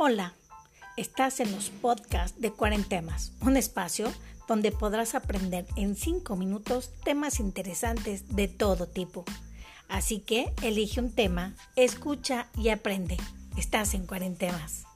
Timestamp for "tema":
11.12-11.56